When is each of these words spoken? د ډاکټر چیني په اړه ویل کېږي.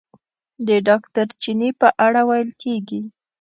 د 0.67 0.69
ډاکټر 0.87 1.27
چیني 1.41 1.69
په 1.81 1.87
اړه 2.05 2.21
ویل 2.29 2.49
کېږي. 2.63 2.99